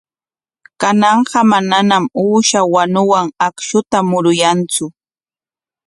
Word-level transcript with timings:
Kananqa 0.81 1.39
manañam 1.51 2.03
uusha 2.23 2.61
wanuwan 2.73 3.27
akshuta 3.47 3.97
muruyantsu. 4.09 4.85